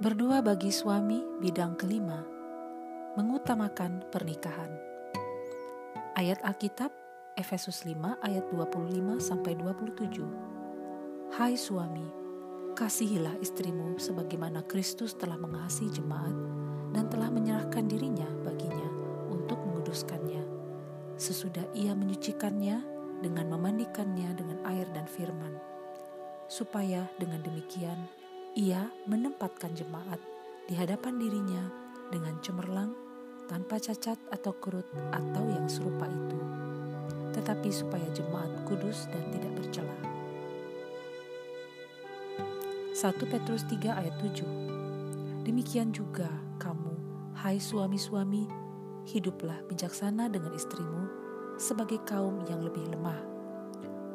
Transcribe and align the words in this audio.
Berdua 0.00 0.40
bagi 0.40 0.72
suami 0.72 1.20
bidang 1.44 1.76
kelima, 1.76 2.24
mengutamakan 3.20 4.00
pernikahan. 4.08 4.72
Ayat 6.16 6.40
Alkitab 6.40 6.88
Efesus 7.36 7.84
5 7.84 8.16
ayat 8.24 8.48
25 8.48 9.20
sampai 9.20 9.60
27. 9.60 11.36
Hai 11.36 11.52
suami, 11.52 12.08
kasihilah 12.72 13.44
istrimu 13.44 14.00
sebagaimana 14.00 14.64
Kristus 14.64 15.12
telah 15.20 15.36
mengasihi 15.36 15.92
jemaat 15.92 16.32
dan 16.96 17.12
telah 17.12 17.28
menyerahkan 17.28 17.84
dirinya 17.84 18.24
baginya 18.40 18.88
untuk 19.28 19.60
menguduskannya. 19.68 20.40
Sesudah 21.20 21.76
ia 21.76 21.92
menyucikannya 21.92 22.80
dengan 23.20 23.52
memandikannya 23.52 24.32
dengan 24.32 24.64
air 24.64 24.88
dan 24.96 25.04
firman, 25.04 25.60
supaya 26.48 27.04
dengan 27.20 27.44
demikian 27.44 28.00
ia 28.58 28.90
menempatkan 29.06 29.70
jemaat 29.78 30.18
di 30.66 30.74
hadapan 30.74 31.22
dirinya 31.22 31.62
dengan 32.10 32.34
cemerlang, 32.42 32.90
tanpa 33.46 33.78
cacat 33.78 34.18
atau 34.30 34.54
kerut 34.58 34.86
atau 35.14 35.44
yang 35.50 35.70
serupa 35.70 36.06
itu, 36.10 36.38
tetapi 37.34 37.70
supaya 37.70 38.06
jemaat 38.10 38.50
kudus 38.66 39.06
dan 39.10 39.22
tidak 39.30 39.54
bercela. 39.54 39.98
1 42.90 43.06
Petrus 43.30 43.62
3 43.70 43.98
ayat 44.02 44.16
7 44.18 45.46
Demikian 45.46 45.94
juga 45.94 46.30
kamu, 46.58 46.94
hai 47.42 47.62
suami-suami, 47.62 48.50
hiduplah 49.06 49.62
bijaksana 49.70 50.26
dengan 50.26 50.54
istrimu 50.58 51.06
sebagai 51.54 52.02
kaum 52.02 52.42
yang 52.50 52.66
lebih 52.66 52.82
lemah. 52.90 53.18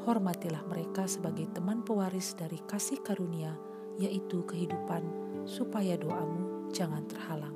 Hormatilah 0.04 0.62
mereka 0.68 1.08
sebagai 1.08 1.48
teman 1.56 1.82
pewaris 1.82 2.38
dari 2.38 2.62
kasih 2.68 3.02
karunia 3.02 3.75
yaitu 4.00 4.44
kehidupan, 4.48 5.04
supaya 5.48 5.96
doamu 5.96 6.72
jangan 6.72 7.04
terhalang. 7.08 7.56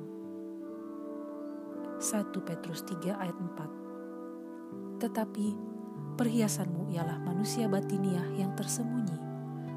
1 2.00 2.32
Petrus 2.32 2.80
3 2.88 3.12
ayat 3.12 3.36
4 3.36 5.04
Tetapi 5.04 5.46
perhiasanmu 6.16 6.96
ialah 6.96 7.20
manusia 7.20 7.68
batiniah 7.68 8.24
yang 8.40 8.56
tersembunyi, 8.56 9.18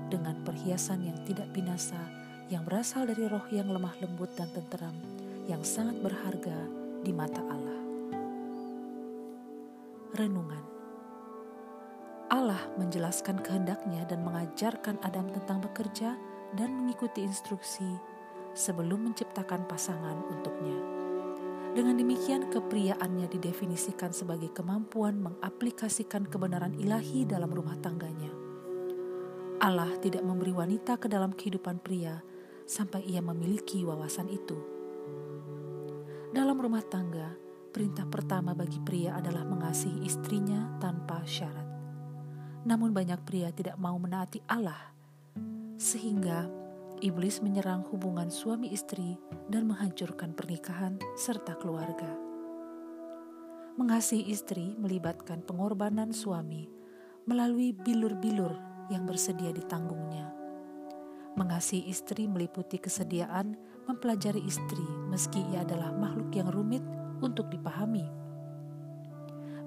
dengan 0.07 0.39
perhiasan 0.47 1.03
yang 1.03 1.19
tidak 1.27 1.51
binasa, 1.51 1.99
yang 2.47 2.63
berasal 2.63 3.03
dari 3.03 3.27
roh 3.27 3.43
yang 3.51 3.67
lemah 3.67 3.95
lembut 3.99 4.31
dan 4.39 4.47
tenteram, 4.55 4.95
yang 5.51 5.63
sangat 5.67 5.99
berharga 5.99 6.55
di 7.03 7.11
mata 7.11 7.43
Allah. 7.43 7.81
Renungan 10.15 10.63
Allah 12.33 12.65
menjelaskan 12.81 13.45
kehendaknya 13.45 14.09
dan 14.09 14.25
mengajarkan 14.25 14.97
Adam 15.05 15.29
tentang 15.29 15.61
bekerja 15.61 16.17
dan 16.53 16.73
mengikuti 16.73 17.25
instruksi 17.25 18.13
sebelum 18.53 19.09
menciptakan 19.11 19.65
pasangan 19.65 20.17
untuknya. 20.29 20.77
Dengan 21.73 21.97
demikian, 21.97 22.53
kepriaannya 22.53 23.25
didefinisikan 23.33 24.13
sebagai 24.13 24.53
kemampuan 24.53 25.17
mengaplikasikan 25.17 26.29
kebenaran 26.29 26.77
ilahi 26.77 27.25
dalam 27.25 27.49
rumah 27.49 27.73
tangganya. 27.81 28.29
Allah 29.57 29.89
tidak 29.97 30.21
memberi 30.21 30.53
wanita 30.53 31.01
ke 31.01 31.09
dalam 31.09 31.33
kehidupan 31.33 31.81
pria 31.81 32.21
sampai 32.69 33.01
ia 33.09 33.25
memiliki 33.25 33.81
wawasan 33.81 34.29
itu. 34.29 34.53
Dalam 36.29 36.61
rumah 36.61 36.85
tangga, 36.85 37.33
perintah 37.73 38.05
pertama 38.05 38.53
bagi 38.53 38.77
pria 38.77 39.17
adalah 39.17 39.41
mengasihi 39.41 40.05
istrinya 40.05 40.77
tanpa 40.77 41.25
syarat. 41.25 41.65
Namun, 42.69 42.93
banyak 42.93 43.25
pria 43.25 43.49
tidak 43.49 43.81
mau 43.81 43.97
menaati 43.97 44.45
Allah 44.45 44.92
sehingga 45.83 46.47
iblis 47.03 47.43
menyerang 47.43 47.83
hubungan 47.91 48.31
suami 48.31 48.71
istri 48.71 49.19
dan 49.51 49.67
menghancurkan 49.67 50.31
pernikahan 50.31 50.95
serta 51.19 51.59
keluarga. 51.59 52.07
Mengasihi 53.75 54.31
istri 54.31 54.79
melibatkan 54.79 55.43
pengorbanan 55.43 56.15
suami 56.15 56.71
melalui 57.27 57.75
bilur-bilur 57.75 58.55
yang 58.87 59.03
bersedia 59.03 59.51
ditanggungnya. 59.51 60.31
Mengasihi 61.35 61.91
istri 61.91 62.31
meliputi 62.31 62.79
kesediaan 62.79 63.59
mempelajari 63.83 64.39
istri 64.47 64.85
meski 65.11 65.43
ia 65.51 65.67
adalah 65.67 65.91
makhluk 65.91 66.31
yang 66.31 66.47
rumit 66.47 66.85
untuk 67.19 67.51
dipahami. 67.51 68.07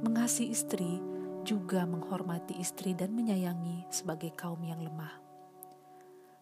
Mengasihi 0.00 0.48
istri 0.54 1.02
juga 1.44 1.84
menghormati 1.84 2.56
istri 2.56 2.96
dan 2.96 3.12
menyayangi 3.12 3.90
sebagai 3.90 4.32
kaum 4.38 4.62
yang 4.62 4.80
lemah. 4.80 5.25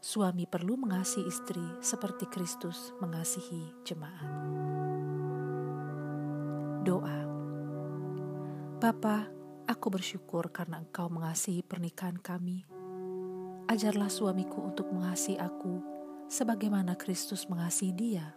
Suami 0.05 0.45
perlu 0.45 0.77
mengasihi 0.77 1.25
istri 1.25 1.65
seperti 1.81 2.29
Kristus 2.29 2.93
mengasihi 3.01 3.73
jemaat. 3.89 4.29
Doa 6.85 7.25
Bapa, 8.77 9.33
aku 9.65 9.89
bersyukur 9.89 10.53
karena 10.53 10.85
Engkau 10.85 11.09
mengasihi 11.09 11.65
pernikahan 11.65 12.21
kami. 12.21 12.69
Ajarlah 13.65 14.13
suamiku 14.13 14.69
untuk 14.69 14.93
mengasihi 14.93 15.41
aku 15.41 15.81
sebagaimana 16.29 17.01
Kristus 17.01 17.49
mengasihi 17.49 17.97
dia. 17.97 18.29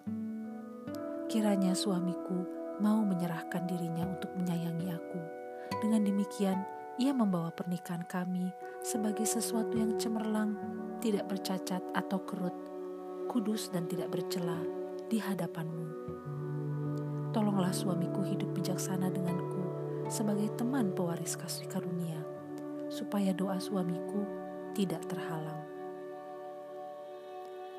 Kiranya 1.27 1.75
suamiku 1.75 2.47
mau 2.79 3.03
menyerahkan 3.03 3.67
dirinya 3.67 4.07
untuk 4.07 4.31
menyayangi 4.39 4.87
aku. 4.87 5.19
Dengan 5.83 6.07
demikian, 6.07 6.63
ia 6.97 7.13
membawa 7.13 7.53
pernikahan 7.53 8.01
kami 8.09 8.49
sebagai 8.81 9.29
sesuatu 9.29 9.77
yang 9.77 10.01
cemerlang 10.01 10.57
tidak 10.97 11.29
bercacat 11.29 11.77
atau 11.93 12.17
kerut, 12.25 12.53
kudus 13.29 13.69
dan 13.69 13.85
tidak 13.85 14.09
bercela 14.09 14.57
di 15.05 15.21
hadapanmu. 15.21 15.85
Tolonglah 17.29 17.69
suamiku 17.69 18.25
hidup 18.25 18.49
bijaksana 18.57 19.13
denganku 19.13 19.61
sebagai 20.09 20.49
teman 20.57 20.89
pewaris 20.89 21.37
kasih 21.37 21.69
karunia, 21.69 22.17
supaya 22.89 23.29
doa 23.29 23.61
suamiku 23.61 24.25
tidak 24.73 25.05
terhalang. 25.05 25.61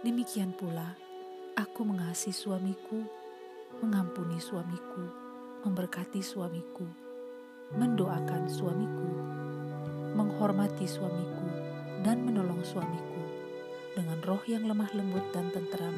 Demikian 0.07 0.55
pula, 0.55 0.95
aku 1.59 1.83
mengasihi 1.83 2.31
suamiku, 2.31 3.03
mengampuni 3.83 4.39
suamiku, 4.39 5.11
memberkati 5.67 6.23
suamiku, 6.23 7.08
mendoakan 7.77 8.49
suamiku, 8.49 9.09
menghormati 10.17 10.89
suamiku, 10.89 11.45
dan 12.01 12.25
menolong 12.25 12.65
suamiku 12.65 13.21
dengan 13.93 14.23
roh 14.25 14.41
yang 14.49 14.65
lemah 14.65 14.89
lembut 14.95 15.27
dan 15.35 15.51
tenteram 15.53 15.93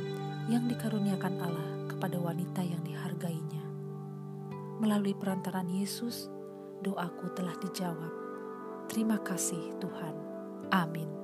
yang 0.49 0.67
dikaruniakan 0.67 1.37
Allah 1.39 1.71
kepada 1.87 2.17
wanita 2.17 2.65
yang 2.65 2.81
dihargainya. 2.83 3.63
Melalui 4.81 5.13
perantaran 5.13 5.69
Yesus, 5.69 6.33
doaku 6.81 7.29
telah 7.37 7.55
dijawab. 7.61 8.13
Terima 8.89 9.21
kasih 9.21 9.77
Tuhan. 9.79 10.15
Amin. 10.73 11.20